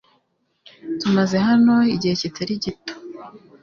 [0.99, 2.93] Tumaze hano igihe kitari gito.